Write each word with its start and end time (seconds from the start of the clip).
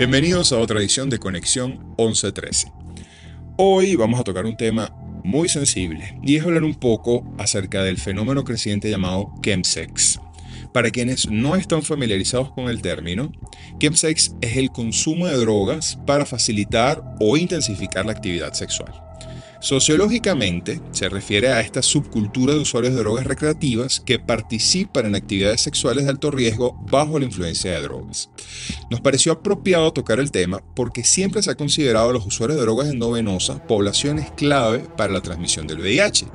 Bienvenidos 0.00 0.50
a 0.54 0.58
otra 0.58 0.80
edición 0.80 1.10
de 1.10 1.18
Conexión 1.18 1.72
1113. 1.98 2.72
Hoy 3.58 3.96
vamos 3.96 4.18
a 4.18 4.24
tocar 4.24 4.46
un 4.46 4.56
tema 4.56 4.90
muy 5.24 5.50
sensible 5.50 6.18
y 6.22 6.36
es 6.36 6.42
hablar 6.42 6.64
un 6.64 6.74
poco 6.74 7.30
acerca 7.36 7.82
del 7.82 7.98
fenómeno 7.98 8.42
creciente 8.42 8.88
llamado 8.88 9.34
chemsex. 9.42 10.18
Para 10.72 10.90
quienes 10.90 11.28
no 11.28 11.54
están 11.54 11.82
familiarizados 11.82 12.50
con 12.52 12.70
el 12.70 12.80
término, 12.80 13.30
chemsex 13.78 14.36
es 14.40 14.56
el 14.56 14.70
consumo 14.70 15.26
de 15.26 15.36
drogas 15.36 15.98
para 16.06 16.24
facilitar 16.24 17.04
o 17.20 17.36
intensificar 17.36 18.06
la 18.06 18.12
actividad 18.12 18.54
sexual. 18.54 19.09
Sociológicamente, 19.60 20.80
se 20.92 21.10
refiere 21.10 21.48
a 21.48 21.60
esta 21.60 21.82
subcultura 21.82 22.54
de 22.54 22.60
usuarios 22.60 22.94
de 22.94 23.00
drogas 23.00 23.26
recreativas 23.26 24.00
que 24.00 24.18
participan 24.18 25.04
en 25.04 25.14
actividades 25.14 25.60
sexuales 25.60 26.04
de 26.04 26.10
alto 26.10 26.30
riesgo 26.30 26.78
bajo 26.90 27.18
la 27.18 27.26
influencia 27.26 27.72
de 27.72 27.82
drogas. 27.82 28.30
Nos 28.90 29.02
pareció 29.02 29.32
apropiado 29.32 29.92
tocar 29.92 30.18
el 30.18 30.30
tema 30.30 30.62
porque 30.74 31.04
siempre 31.04 31.42
se 31.42 31.50
ha 31.50 31.56
considerado 31.56 32.08
a 32.08 32.12
los 32.14 32.26
usuarios 32.26 32.58
de 32.58 32.64
drogas 32.64 32.88
endovenosas 32.88 33.60
poblaciones 33.60 34.30
clave 34.30 34.78
para 34.96 35.12
la 35.12 35.20
transmisión 35.20 35.66
del 35.66 35.80
VIH. 35.80 36.26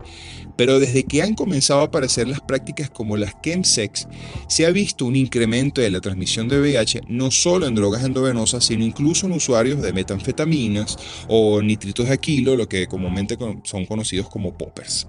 Pero 0.58 0.80
desde 0.80 1.04
que 1.04 1.22
han 1.22 1.34
comenzado 1.34 1.82
a 1.82 1.86
aparecer 1.86 2.27
las 2.27 2.41
prácticas 2.41 2.90
como 2.90 3.18
las 3.18 3.34
chemsex, 3.41 4.08
se 4.48 4.66
ha 4.66 4.72
visto 4.72 5.05
un 5.05 5.16
incremento 5.16 5.81
de 5.81 5.90
la 5.90 6.02
transmisión 6.02 6.48
de 6.48 6.59
VIH 6.59 7.02
no 7.08 7.31
solo 7.31 7.68
en 7.68 7.76
drogas 7.76 8.04
endovenosas, 8.04 8.66
sino 8.66 8.84
incluso 8.84 9.26
en 9.28 9.34
usuarios 9.34 9.81
de 9.81 9.94
metanfetaminas 9.94 10.98
o 11.28 11.62
nitritos 11.62 12.08
de 12.08 12.14
aquilo, 12.14 12.55
lo 12.55 12.70
que 12.70 12.88
comúnmente 12.88 13.38
son 13.64 13.86
conocidos 13.86 14.30
como 14.30 14.58
poppers. 14.58 15.08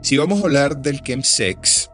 Si 0.00 0.16
vamos 0.16 0.40
a 0.40 0.44
hablar 0.44 0.80
del 0.80 1.02
chemsex, 1.02 1.90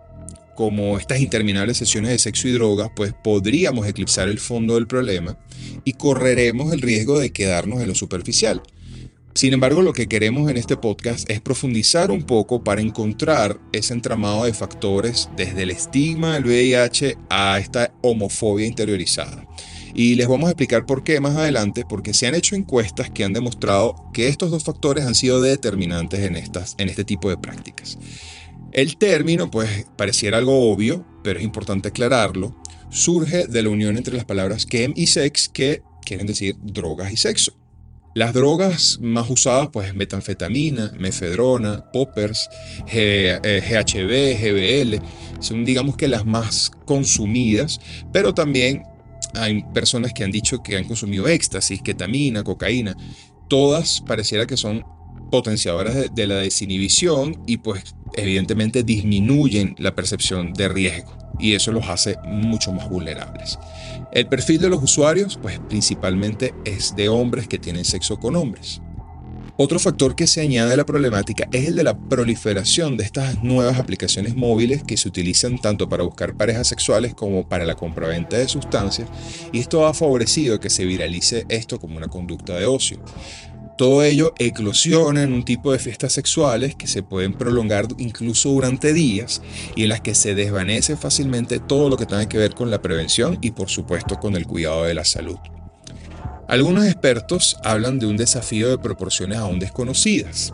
como 0.54 0.98
estas 0.98 1.20
interminables 1.20 1.76
sesiones 1.76 2.10
de 2.10 2.18
sexo 2.18 2.48
y 2.48 2.52
drogas, 2.52 2.90
pues 2.94 3.12
podríamos 3.12 3.86
eclipsar 3.86 4.28
el 4.28 4.38
fondo 4.38 4.74
del 4.74 4.86
problema 4.86 5.36
y 5.84 5.94
correremos 5.94 6.72
el 6.72 6.80
riesgo 6.80 7.18
de 7.18 7.32
quedarnos 7.32 7.80
en 7.80 7.88
lo 7.88 7.94
superficial. 7.94 8.62
Sin 9.34 9.52
embargo, 9.52 9.82
lo 9.82 9.92
que 9.92 10.06
queremos 10.06 10.48
en 10.48 10.56
este 10.56 10.76
podcast 10.76 11.28
es 11.28 11.40
profundizar 11.40 12.12
un 12.12 12.22
poco 12.22 12.62
para 12.62 12.80
encontrar 12.80 13.58
ese 13.72 13.92
entramado 13.92 14.44
de 14.44 14.54
factores 14.54 15.28
desde 15.36 15.64
el 15.64 15.72
estigma 15.72 16.34
del 16.34 16.44
VIH 16.44 17.18
a 17.30 17.58
esta 17.58 17.92
homofobia 18.00 18.64
interiorizada. 18.64 19.44
Y 19.92 20.14
les 20.14 20.28
vamos 20.28 20.46
a 20.46 20.50
explicar 20.50 20.86
por 20.86 21.02
qué 21.02 21.18
más 21.18 21.34
adelante, 21.34 21.84
porque 21.88 22.14
se 22.14 22.28
han 22.28 22.36
hecho 22.36 22.54
encuestas 22.54 23.10
que 23.10 23.24
han 23.24 23.32
demostrado 23.32 23.96
que 24.12 24.28
estos 24.28 24.52
dos 24.52 24.62
factores 24.62 25.04
han 25.04 25.16
sido 25.16 25.40
determinantes 25.40 26.20
en, 26.20 26.36
estas, 26.36 26.76
en 26.78 26.88
este 26.88 27.04
tipo 27.04 27.28
de 27.28 27.36
prácticas. 27.36 27.98
El 28.70 28.96
término, 28.96 29.50
pues 29.50 29.86
pareciera 29.96 30.38
algo 30.38 30.70
obvio, 30.70 31.04
pero 31.24 31.40
es 31.40 31.44
importante 31.44 31.88
aclararlo, 31.88 32.54
surge 32.88 33.48
de 33.48 33.62
la 33.64 33.70
unión 33.70 33.96
entre 33.96 34.14
las 34.14 34.26
palabras 34.26 34.64
chem 34.64 34.92
y 34.94 35.08
sex, 35.08 35.48
que 35.48 35.82
quieren 36.04 36.28
decir 36.28 36.54
drogas 36.62 37.12
y 37.12 37.16
sexo. 37.16 37.63
Las 38.14 38.32
drogas 38.32 38.98
más 39.00 39.28
usadas, 39.28 39.70
pues 39.72 39.92
metanfetamina, 39.92 40.92
mefedrona, 40.96 41.90
poppers, 41.92 42.48
GHB, 42.86 43.42
eh, 43.44 44.98
GBL, 45.00 45.42
son 45.42 45.64
digamos 45.64 45.96
que 45.96 46.06
las 46.06 46.24
más 46.24 46.70
consumidas, 46.86 47.80
pero 48.12 48.32
también 48.32 48.84
hay 49.34 49.64
personas 49.74 50.12
que 50.12 50.22
han 50.22 50.30
dicho 50.30 50.62
que 50.62 50.76
han 50.76 50.84
consumido 50.84 51.26
éxtasis, 51.26 51.82
ketamina, 51.82 52.44
cocaína. 52.44 52.96
Todas 53.48 54.00
pareciera 54.06 54.46
que 54.46 54.56
son 54.56 54.84
potenciadoras 55.30 56.14
de, 56.14 56.26
la 56.26 56.36
desinhibición 56.36 57.42
y 57.46 57.58
pues 57.58 57.94
evidentemente 58.14 58.82
disminuyen 58.82 59.74
la 59.78 59.94
percepción 59.94 60.52
de 60.52 60.68
riesgo 60.68 61.16
y 61.38 61.54
eso 61.54 61.72
los 61.72 61.88
hace 61.88 62.16
mucho 62.24 62.72
más 62.72 62.88
vulnerables. 62.88 63.58
El 64.12 64.28
perfil 64.28 64.60
de 64.60 64.68
los 64.68 64.82
usuarios, 64.82 65.38
pues 65.40 65.58
principalmente 65.68 66.54
es 66.64 66.94
de 66.94 67.08
hombres 67.08 67.48
que 67.48 67.58
tienen 67.58 67.84
sexo 67.84 68.18
con 68.18 68.36
hombres. 68.36 68.80
Otro 69.56 69.78
factor 69.78 70.16
que 70.16 70.26
se 70.26 70.40
añade 70.40 70.72
a 70.72 70.76
la 70.76 70.84
problemática 70.84 71.48
es 71.52 71.68
el 71.68 71.76
de 71.76 71.84
la 71.84 71.96
proliferación 71.96 72.96
de 72.96 73.04
estas 73.04 73.44
nuevas 73.44 73.78
aplicaciones 73.78 74.34
móviles 74.34 74.82
que 74.82 74.96
se 74.96 75.06
utilizan 75.06 75.60
tanto 75.60 75.88
para 75.88 76.02
buscar 76.02 76.36
parejas 76.36 76.66
sexuales 76.66 77.14
como 77.14 77.48
para 77.48 77.64
la 77.64 77.76
compraventa 77.76 78.36
de 78.36 78.48
sustancias 78.48 79.08
y 79.52 79.60
esto 79.60 79.86
ha 79.86 79.94
favorecido 79.94 80.58
que 80.58 80.70
se 80.70 80.84
viralice 80.84 81.46
esto 81.48 81.78
como 81.78 81.96
una 81.96 82.08
conducta 82.08 82.54
de 82.56 82.66
ocio. 82.66 82.98
Todo 83.76 84.04
ello 84.04 84.34
eclosiona 84.38 85.24
en 85.24 85.32
un 85.32 85.44
tipo 85.44 85.72
de 85.72 85.80
fiestas 85.80 86.12
sexuales 86.12 86.76
que 86.76 86.86
se 86.86 87.02
pueden 87.02 87.34
prolongar 87.34 87.88
incluso 87.98 88.50
durante 88.50 88.92
días 88.92 89.42
y 89.74 89.82
en 89.82 89.88
las 89.88 90.00
que 90.00 90.14
se 90.14 90.36
desvanece 90.36 90.96
fácilmente 90.96 91.58
todo 91.58 91.88
lo 91.88 91.96
que 91.96 92.06
tenga 92.06 92.28
que 92.28 92.38
ver 92.38 92.54
con 92.54 92.70
la 92.70 92.80
prevención 92.80 93.38
y 93.40 93.50
por 93.50 93.68
supuesto 93.68 94.20
con 94.20 94.36
el 94.36 94.46
cuidado 94.46 94.84
de 94.84 94.94
la 94.94 95.04
salud. 95.04 95.38
Algunos 96.46 96.84
expertos 96.84 97.56
hablan 97.64 97.98
de 97.98 98.06
un 98.06 98.16
desafío 98.16 98.68
de 98.68 98.78
proporciones 98.78 99.38
aún 99.38 99.58
desconocidas. 99.58 100.52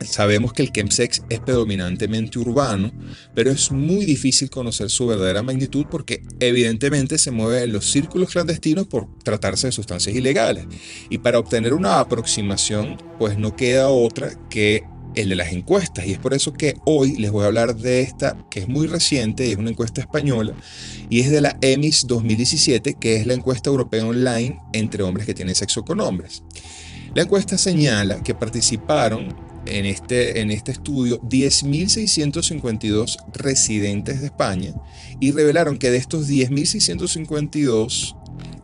Sabemos 0.00 0.52
que 0.52 0.62
el 0.62 0.72
chemsex 0.72 1.22
es 1.28 1.40
predominantemente 1.40 2.38
urbano, 2.38 2.92
pero 3.34 3.50
es 3.50 3.72
muy 3.72 4.04
difícil 4.04 4.48
conocer 4.48 4.90
su 4.90 5.08
verdadera 5.08 5.42
magnitud 5.42 5.86
porque 5.90 6.22
evidentemente 6.38 7.18
se 7.18 7.32
mueve 7.32 7.64
en 7.64 7.72
los 7.72 7.90
círculos 7.90 8.30
clandestinos 8.30 8.86
por 8.86 9.08
tratarse 9.24 9.66
de 9.66 9.72
sustancias 9.72 10.14
ilegales. 10.14 10.66
Y 11.10 11.18
para 11.18 11.40
obtener 11.40 11.74
una 11.74 11.98
aproximación, 11.98 12.96
pues 13.18 13.38
no 13.38 13.56
queda 13.56 13.88
otra 13.88 14.30
que 14.48 14.84
el 15.16 15.30
de 15.30 15.36
las 15.36 15.52
encuestas. 15.52 16.06
Y 16.06 16.12
es 16.12 16.18
por 16.18 16.32
eso 16.32 16.52
que 16.52 16.74
hoy 16.84 17.16
les 17.16 17.32
voy 17.32 17.44
a 17.44 17.48
hablar 17.48 17.74
de 17.76 18.02
esta, 18.02 18.36
que 18.50 18.60
es 18.60 18.68
muy 18.68 18.86
reciente, 18.86 19.50
es 19.50 19.56
una 19.56 19.70
encuesta 19.70 20.00
española, 20.00 20.54
y 21.10 21.20
es 21.20 21.30
de 21.30 21.40
la 21.40 21.58
EMIS 21.60 22.06
2017, 22.06 22.94
que 23.00 23.16
es 23.16 23.26
la 23.26 23.34
encuesta 23.34 23.70
europea 23.70 24.04
online 24.04 24.60
entre 24.72 25.02
hombres 25.02 25.26
que 25.26 25.34
tienen 25.34 25.56
sexo 25.56 25.84
con 25.84 26.00
hombres. 26.00 26.44
La 27.14 27.22
encuesta 27.22 27.58
señala 27.58 28.22
que 28.22 28.34
participaron 28.34 29.47
en 29.76 29.86
este, 29.86 30.40
en 30.40 30.50
este 30.50 30.72
estudio 30.72 31.20
10.652 31.22 33.16
residentes 33.32 34.20
de 34.20 34.26
España 34.26 34.74
y 35.20 35.32
revelaron 35.32 35.78
que 35.78 35.90
de 35.90 35.98
estos 35.98 36.28
10.652, 36.28 38.16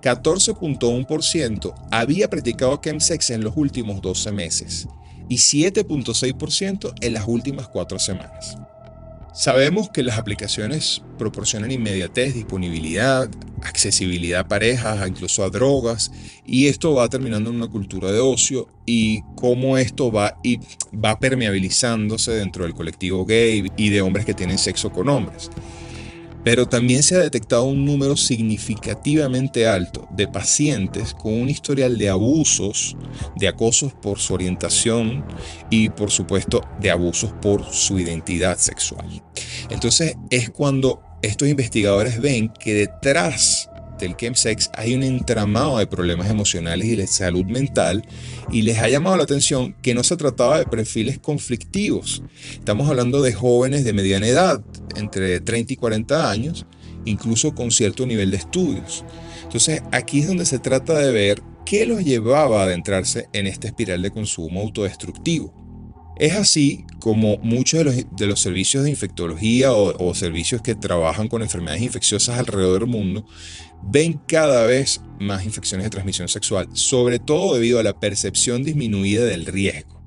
14.1% 0.02 1.74
había 1.90 2.30
practicado 2.30 2.80
chemsex 2.82 3.30
en 3.30 3.42
los 3.44 3.56
últimos 3.56 4.00
12 4.02 4.32
meses 4.32 4.88
y 5.28 5.36
7.6% 5.36 6.94
en 7.00 7.12
las 7.12 7.26
últimas 7.26 7.68
4 7.68 7.98
semanas. 7.98 8.58
Sabemos 9.34 9.90
que 9.90 10.04
las 10.04 10.16
aplicaciones 10.16 11.02
proporcionan 11.18 11.72
inmediatez, 11.72 12.34
disponibilidad, 12.34 13.28
accesibilidad 13.64 14.40
a 14.40 14.48
parejas, 14.48 15.08
incluso 15.08 15.42
a 15.42 15.50
drogas, 15.50 16.12
y 16.46 16.66
esto 16.66 16.94
va 16.94 17.08
terminando 17.08 17.50
en 17.50 17.56
una 17.56 17.68
cultura 17.68 18.12
de 18.12 18.20
ocio 18.20 18.68
y 18.86 19.22
cómo 19.36 19.78
esto 19.78 20.12
va, 20.12 20.38
y 20.42 20.60
va 20.94 21.18
permeabilizándose 21.18 22.32
dentro 22.32 22.64
del 22.64 22.74
colectivo 22.74 23.24
gay 23.24 23.66
y 23.76 23.90
de 23.90 24.02
hombres 24.02 24.24
que 24.24 24.34
tienen 24.34 24.58
sexo 24.58 24.92
con 24.92 25.08
hombres 25.08 25.50
pero 26.44 26.68
también 26.68 27.02
se 27.02 27.16
ha 27.16 27.20
detectado 27.20 27.64
un 27.64 27.84
número 27.84 28.16
significativamente 28.16 29.66
alto 29.66 30.06
de 30.10 30.28
pacientes 30.28 31.14
con 31.14 31.32
un 31.32 31.48
historial 31.48 31.96
de 31.96 32.10
abusos, 32.10 32.96
de 33.34 33.48
acosos 33.48 33.94
por 33.94 34.18
su 34.18 34.34
orientación 34.34 35.24
y 35.70 35.88
por 35.88 36.10
supuesto 36.10 36.60
de 36.80 36.90
abusos 36.90 37.32
por 37.40 37.64
su 37.72 37.98
identidad 37.98 38.58
sexual. 38.58 39.22
Entonces 39.70 40.16
es 40.30 40.50
cuando 40.50 41.02
estos 41.26 41.48
investigadores 41.48 42.20
ven 42.20 42.48
que 42.48 42.74
detrás 42.74 43.68
del 43.98 44.16
chemsex 44.16 44.70
hay 44.74 44.94
un 44.94 45.02
entramado 45.02 45.78
de 45.78 45.86
problemas 45.86 46.28
emocionales 46.30 46.86
y 46.86 46.96
de 46.96 47.06
salud 47.06 47.44
mental 47.44 48.04
y 48.50 48.62
les 48.62 48.78
ha 48.78 48.88
llamado 48.88 49.16
la 49.16 49.22
atención 49.22 49.74
que 49.82 49.94
no 49.94 50.02
se 50.02 50.16
trataba 50.16 50.58
de 50.58 50.66
perfiles 50.66 51.18
conflictivos. 51.18 52.22
Estamos 52.52 52.88
hablando 52.88 53.22
de 53.22 53.32
jóvenes 53.32 53.84
de 53.84 53.92
mediana 53.92 54.26
edad, 54.26 54.62
entre 54.96 55.40
30 55.40 55.72
y 55.72 55.76
40 55.76 56.30
años, 56.30 56.66
incluso 57.04 57.54
con 57.54 57.70
cierto 57.70 58.06
nivel 58.06 58.30
de 58.30 58.38
estudios. 58.38 59.04
Entonces 59.44 59.82
aquí 59.92 60.20
es 60.20 60.26
donde 60.26 60.46
se 60.46 60.58
trata 60.58 60.98
de 60.98 61.12
ver 61.12 61.42
qué 61.64 61.86
los 61.86 62.04
llevaba 62.04 62.60
a 62.60 62.64
adentrarse 62.64 63.28
en 63.32 63.46
esta 63.46 63.68
espiral 63.68 64.02
de 64.02 64.10
consumo 64.10 64.60
autodestructivo. 64.60 65.63
Es 66.18 66.34
así 66.34 66.84
como 67.00 67.38
muchos 67.38 67.84
de 67.84 68.26
los, 68.26 68.40
servicios 68.40 68.84
de 68.84 68.90
infectología 68.90 69.72
o, 69.72 70.14
servicios 70.14 70.62
que 70.62 70.74
trabajan 70.74 71.28
con 71.28 71.42
enfermedades 71.42 71.82
infecciosas 71.82 72.38
alrededor 72.38 72.80
del 72.80 72.88
mundo 72.88 73.26
ven 73.82 74.20
cada 74.26 74.64
vez 74.64 75.00
más 75.20 75.44
infecciones 75.44 75.84
de 75.84 75.90
transmisión 75.90 76.28
sexual, 76.28 76.68
sobre 76.72 77.18
todo 77.18 77.54
debido 77.54 77.78
a 77.78 77.82
la 77.82 77.98
percepción 77.98 78.62
disminuida 78.62 79.24
del 79.24 79.44
riesgo. 79.44 80.00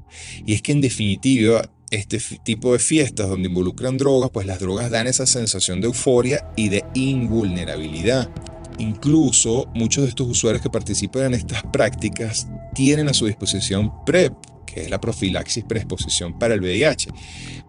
Y 0.45 0.54
es 0.54 0.62
que 0.62 0.71
en 0.71 0.81
definitiva, 0.81 1.69
este 1.92 2.19
tipo 2.44 2.74
de 2.74 2.80
fiestas 2.80 3.30
donde 3.30 3.50
involucran 3.50 3.98
drogas, 3.98 4.31
pues 4.31 4.48
las 4.48 4.60
drogas 4.60 4.89
dan 4.89 5.07
esa 5.07 5.25
sensación 5.25 5.80
de 5.81 5.88
euforia 5.88 6.50
y 6.56 6.69
de 6.69 6.83
invulnerabilidad. 6.95 8.30
Incluso 8.80 9.69
muchos 9.74 10.03
de 10.03 10.10
estos 10.10 10.27
usuarios 10.27 10.62
que 10.62 10.69
participan 10.69 11.25
en 11.25 11.33
estas 11.36 11.63
prácticas 11.63 12.48
tienen 12.74 13.07
a 13.10 13.13
su 13.13 13.25
disposición 13.25 13.92
PrEP, 14.06 14.33
que 14.77 14.83
es 14.83 14.89
la 14.91 15.01
profilaxis 15.01 15.63
preexposición 15.63 16.38
para 16.38 16.53
el 16.53 16.62
VIH, 16.62 17.09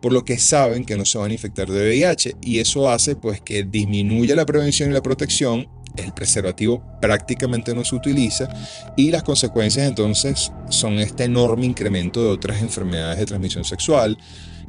por 0.02 0.12
lo 0.12 0.26
que 0.26 0.36
saben 0.36 0.84
que 0.84 0.94
no 0.94 1.06
se 1.06 1.16
van 1.16 1.30
a 1.30 1.32
infectar 1.32 1.66
de 1.66 1.88
VIH 1.88 2.36
y 2.42 2.58
eso 2.58 2.90
hace 2.90 3.16
pues 3.16 3.40
que 3.40 3.62
disminuya 3.62 4.36
la 4.36 4.44
prevención 4.44 4.90
y 4.90 4.92
la 4.92 5.02
protección 5.02 5.66
el 5.96 6.12
preservativo 6.12 6.84
prácticamente 7.00 7.74
no 7.74 7.82
se 7.82 7.96
utiliza 7.96 8.48
y 8.94 9.10
las 9.10 9.22
consecuencias 9.22 9.88
entonces 9.88 10.52
son 10.68 10.98
este 10.98 11.24
enorme 11.24 11.64
incremento 11.64 12.22
de 12.22 12.28
otras 12.28 12.60
enfermedades 12.60 13.18
de 13.18 13.26
transmisión 13.26 13.64
sexual, 13.64 14.18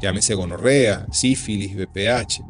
llámese 0.01 0.33
gonorrea, 0.33 1.05
sífilis, 1.11 1.75
VPH. 1.75 2.41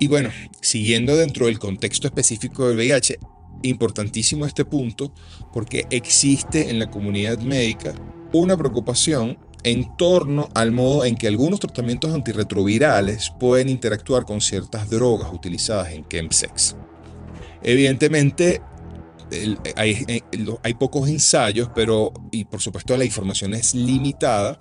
Y 0.00 0.06
bueno, 0.06 0.30
siguiendo 0.60 1.16
dentro 1.16 1.46
del 1.46 1.58
contexto 1.58 2.06
específico 2.06 2.68
del 2.68 2.76
VIH, 2.76 3.18
importantísimo 3.62 4.46
este 4.46 4.64
punto 4.64 5.12
porque 5.52 5.86
existe 5.90 6.70
en 6.70 6.78
la 6.78 6.90
comunidad 6.90 7.38
médica 7.38 7.94
una 8.32 8.56
preocupación 8.56 9.38
en 9.64 9.96
torno 9.96 10.48
al 10.54 10.72
modo 10.72 11.04
en 11.04 11.16
que 11.16 11.26
algunos 11.26 11.60
tratamientos 11.60 12.14
antirretrovirales 12.14 13.32
pueden 13.38 13.68
interactuar 13.68 14.24
con 14.24 14.40
ciertas 14.40 14.88
drogas 14.88 15.32
utilizadas 15.32 15.92
en 15.92 16.06
chemsex. 16.06 16.76
Evidentemente, 17.62 18.62
hay, 19.76 20.04
eh, 20.06 20.22
hay, 20.62 20.74
pocos 20.74 21.08
ensayos, 21.08 21.70
pero, 21.74 22.12
y 22.30 22.44
por 22.44 22.60
supuesto 22.60 22.96
la 22.96 23.04
información 23.04 23.52
es 23.54 23.74
limitada, 23.74 24.58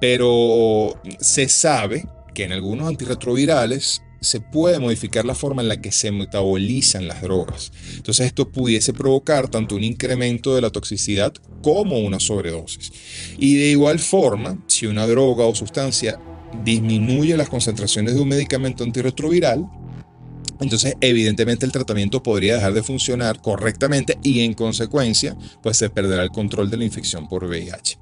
pero 0.00 0.94
se 1.20 1.48
sabe 1.48 2.06
que 2.34 2.44
en 2.44 2.52
algunos 2.52 2.88
antirretrovirales 2.88 4.02
se 4.20 4.40
puede 4.40 4.78
modificar 4.78 5.24
la 5.24 5.34
forma 5.34 5.62
en 5.62 5.68
la 5.68 5.80
que 5.80 5.92
se 5.92 6.12
metabolizan 6.12 7.08
las 7.08 7.22
drogas. 7.22 7.72
Entonces 7.96 8.26
esto 8.26 8.50
pudiese 8.50 8.92
provocar 8.92 9.48
tanto 9.48 9.76
un 9.76 9.84
incremento 9.84 10.54
de 10.54 10.60
la 10.60 10.70
toxicidad 10.70 11.32
como 11.62 11.98
una 11.98 12.20
sobredosis. 12.20 12.92
Y 13.38 13.56
de 13.56 13.70
igual 13.70 13.98
forma, 13.98 14.62
si 14.66 14.86
una 14.86 15.06
droga 15.06 15.44
o 15.44 15.54
sustancia 15.54 16.20
disminuye 16.64 17.36
las 17.36 17.48
concentraciones 17.48 18.14
de 18.14 18.20
un 18.20 18.28
medicamento 18.28 18.84
antirretroviral, 18.84 19.66
entonces, 20.60 20.94
evidentemente 21.00 21.66
el 21.66 21.72
tratamiento 21.72 22.22
podría 22.22 22.54
dejar 22.54 22.74
de 22.74 22.82
funcionar 22.82 23.40
correctamente 23.40 24.18
y 24.22 24.40
en 24.40 24.54
consecuencia, 24.54 25.36
pues 25.62 25.76
se 25.76 25.90
perderá 25.90 26.22
el 26.22 26.30
control 26.30 26.70
de 26.70 26.76
la 26.76 26.84
infección 26.84 27.28
por 27.28 27.44
VIH. 27.44 27.98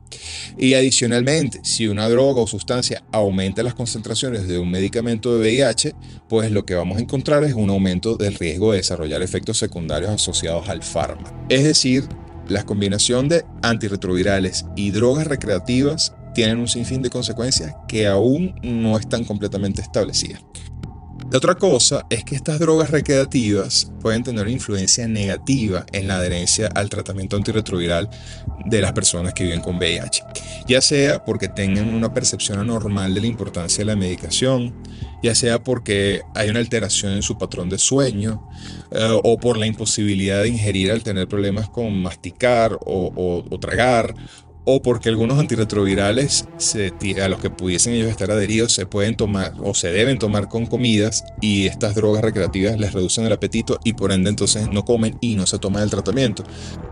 Y 0.57 0.75
adicionalmente, 0.75 1.61
si 1.63 1.87
una 1.87 2.09
droga 2.09 2.43
o 2.43 2.47
sustancia 2.47 3.03
aumenta 3.13 3.63
las 3.63 3.75
concentraciones 3.75 4.49
de 4.49 4.59
un 4.59 4.71
medicamento 4.71 5.35
de 5.35 5.41
VIH, 5.41 5.95
pues 6.29 6.51
lo 6.51 6.65
que 6.65 6.75
vamos 6.75 6.99
a 6.99 7.01
encontrar 7.01 7.45
es 7.45 7.55
un 7.55 7.71
aumento 7.71 8.17
del 8.17 8.35
riesgo 8.35 8.73
de 8.73 8.79
desarrollar 8.79 9.23
efectos 9.23 9.59
secundarios 9.59 10.11
asociados 10.11 10.69
al 10.69 10.83
fármaco. 10.83 11.35
Es 11.49 11.65
decir, 11.65 12.05
la 12.49 12.65
combinación 12.65 13.29
de 13.29 13.45
antirretrovirales 13.63 14.65
y 14.75 14.91
drogas 14.91 15.27
recreativas 15.27 16.15
tienen 16.35 16.59
un 16.59 16.69
sinfín 16.69 17.03
de 17.03 17.11
consecuencias 17.11 17.75
que 17.89 18.07
aún 18.07 18.55
no 18.63 18.99
están 18.99 19.25
completamente 19.25 19.83
establecidas. 19.83 20.41
La 21.31 21.37
otra 21.37 21.57
cosa 21.57 22.07
es 22.09 22.25
que 22.25 22.35
estas 22.35 22.59
drogas 22.59 22.91
recreativas 22.91 23.93
pueden 24.01 24.23
tener 24.23 24.45
una 24.45 24.51
influencia 24.51 25.07
negativa 25.07 25.85
en 25.93 26.09
la 26.09 26.17
adherencia 26.17 26.69
al 26.75 26.89
tratamiento 26.89 27.37
antirretroviral 27.37 28.09
de 28.65 28.81
las 28.81 28.93
personas 28.93 29.35
que 29.35 29.45
viven 29.45 29.61
con 29.61 29.77
VIH, 29.77 30.23
ya 30.67 30.81
sea 30.81 31.23
porque 31.27 31.49
tengan 31.49 31.95
una 31.95 32.15
percepción 32.15 32.61
anormal 32.61 33.13
de 33.13 33.21
la 33.21 33.27
importancia 33.27 33.83
de 33.83 33.85
la 33.85 33.97
medicación, 33.97 34.75
ya 35.23 35.35
sea 35.35 35.63
porque 35.63 36.23
hay 36.35 36.49
una 36.49 36.61
alteración 36.61 37.13
en 37.13 37.23
su 37.23 37.37
patrón 37.37 37.69
de 37.69 37.77
sueño 37.77 38.49
eh, 38.91 39.21
o 39.23 39.37
por 39.37 39.59
la 39.59 39.67
imposibilidad 39.67 40.45
de 40.45 40.49
ingerir 40.49 40.91
al 40.91 41.03
tener 41.03 41.29
problemas 41.29 41.69
con 41.69 41.95
masticar 42.01 42.73
o, 42.87 43.45
o 43.51 43.61
tragar 43.61 44.15
o 44.71 44.83
porque 44.83 45.09
algunos 45.09 45.39
antirretrovirales 45.39 46.47
a 47.23 47.29
los 47.29 47.41
que 47.41 47.49
pudiesen 47.49 47.95
ellos 47.95 48.11
estar 48.11 48.31
adheridos 48.31 48.75
se 48.75 48.85
pueden 48.85 49.17
tomar 49.17 49.55
o 49.63 49.73
se 49.73 49.91
deben 49.91 50.19
tomar 50.19 50.51
con 50.51 50.67
comidas 50.67 51.25
y 51.41 51.67
estas 51.67 51.95
drogas 51.95 52.21
recreativas 52.21 52.79
les 52.79 52.93
reducen 52.93 53.25
el 53.25 53.33
apetito 53.33 53.81
y 53.83 53.95
por 53.95 54.13
ende 54.13 54.29
entonces 54.29 54.69
no 54.71 54.85
comen 54.85 55.17
y 55.23 55.37
no 55.37 55.47
se 55.47 55.59
toman 55.59 55.85
el 55.85 55.91
tratamiento. 55.91 56.45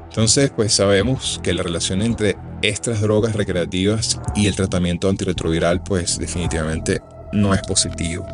Entonces 0.08 0.50
pues 0.56 0.72
sabemos 0.72 1.38
que 1.42 1.52
la 1.52 1.62
relación 1.62 2.00
entre 2.00 2.38
estas 2.62 3.02
drogas 3.02 3.36
recreativas 3.36 4.18
y 4.34 4.46
el 4.46 4.56
tratamiento 4.56 5.10
antirretroviral 5.10 5.82
pues 5.82 6.18
definitivamente 6.18 7.02
no 7.34 7.52
es 7.52 7.60
positivo. 7.60 8.26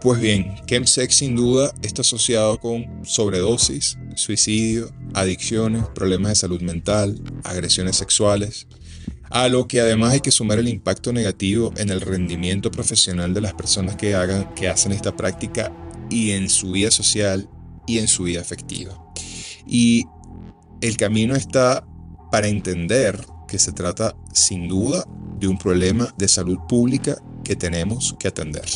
Pues 0.00 0.20
bien, 0.20 0.54
chemsex 0.64 1.12
sin 1.12 1.34
duda 1.34 1.72
está 1.82 2.02
asociado 2.02 2.60
con 2.60 3.04
sobredosis, 3.04 3.98
suicidio, 4.14 4.92
adicciones, 5.12 5.82
problemas 5.92 6.30
de 6.30 6.36
salud 6.36 6.60
mental, 6.60 7.18
agresiones 7.44 7.96
sexuales, 7.96 8.66
a 9.30 9.48
lo 9.48 9.68
que 9.68 9.80
además 9.80 10.14
hay 10.14 10.20
que 10.20 10.30
sumar 10.30 10.58
el 10.58 10.68
impacto 10.68 11.12
negativo 11.12 11.72
en 11.76 11.90
el 11.90 12.00
rendimiento 12.00 12.70
profesional 12.70 13.34
de 13.34 13.40
las 13.40 13.54
personas 13.54 13.96
que, 13.96 14.14
hagan, 14.14 14.54
que 14.54 14.68
hacen 14.68 14.92
esta 14.92 15.16
práctica 15.16 15.72
y 16.10 16.30
en 16.32 16.48
su 16.48 16.72
vida 16.72 16.90
social 16.90 17.48
y 17.86 17.98
en 17.98 18.08
su 18.08 18.24
vida 18.24 18.40
afectiva. 18.40 18.98
Y 19.66 20.04
el 20.80 20.96
camino 20.96 21.34
está 21.34 21.86
para 22.30 22.48
entender 22.48 23.20
que 23.46 23.58
se 23.58 23.72
trata 23.72 24.16
sin 24.32 24.68
duda 24.68 25.04
de 25.38 25.48
un 25.48 25.58
problema 25.58 26.14
de 26.16 26.28
salud 26.28 26.58
pública 26.68 27.16
que 27.44 27.56
tenemos 27.56 28.14
que 28.18 28.28
atender. 28.28 28.66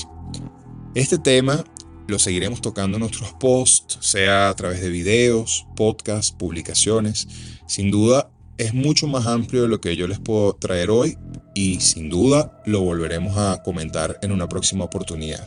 Este 0.94 1.18
tema 1.18 1.64
lo 2.08 2.18
seguiremos 2.18 2.60
tocando 2.60 2.96
en 2.96 3.00
nuestros 3.00 3.32
posts, 3.34 3.98
sea 4.00 4.48
a 4.48 4.54
través 4.54 4.80
de 4.80 4.90
videos, 4.90 5.66
podcasts, 5.76 6.32
publicaciones. 6.32 7.28
Sin 7.66 7.90
duda 7.90 8.30
es 8.62 8.74
mucho 8.74 9.06
más 9.06 9.26
amplio 9.26 9.62
de 9.62 9.68
lo 9.68 9.80
que 9.80 9.96
yo 9.96 10.06
les 10.06 10.18
puedo 10.18 10.54
traer 10.54 10.90
hoy 10.90 11.18
y 11.54 11.80
sin 11.80 12.08
duda 12.08 12.60
lo 12.64 12.80
volveremos 12.80 13.36
a 13.36 13.62
comentar 13.62 14.18
en 14.22 14.32
una 14.32 14.48
próxima 14.48 14.84
oportunidad. 14.84 15.46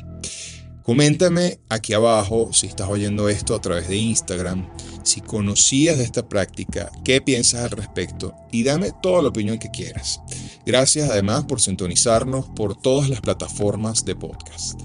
Coméntame 0.84 1.60
aquí 1.68 1.94
abajo 1.94 2.52
si 2.54 2.68
estás 2.68 2.90
oyendo 2.90 3.28
esto 3.28 3.56
a 3.56 3.62
través 3.62 3.88
de 3.88 3.98
Instagram, 3.98 4.70
si 5.04 5.22
conocías 5.22 5.98
de 5.98 6.04
esta 6.04 6.30
práctica, 6.30 6.92
qué 7.04 7.22
piensas 7.22 7.62
al 7.62 7.72
respecto 7.72 8.36
y 8.52 8.64
dame 8.64 8.92
toda 9.02 9.24
la 9.24 9.30
opinión 9.30 9.58
que 9.58 9.72
quieras. 9.72 10.22
Gracias 10.66 11.10
además 11.10 11.46
por 11.46 11.60
sintonizarnos 11.60 12.46
por 12.50 12.80
todas 12.80 13.10
las 13.10 13.22
plataformas 13.22 14.06
de 14.06 14.16
podcast. 14.16 14.80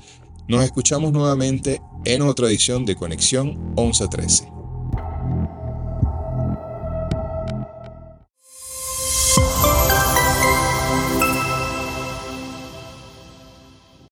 Nos 0.49 0.65
escuchamos 0.65 1.13
nuevamente 1.13 1.83
en 2.05 2.23
otra 2.23 2.49
edición 2.49 2.87
de 2.87 2.97
Conexión 2.97 3.75
1113. 3.77 4.60